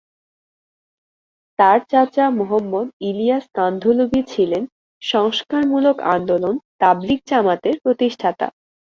[1.59, 4.63] তার চাচা মাওলানা মুহাম্মদ ইলিয়াস কান্ধলভি ছিলেন
[5.01, 8.47] সংস্কারমূলক আন্দোলন তাবলিগ জামাতের প্রতিষ্ঠাতা।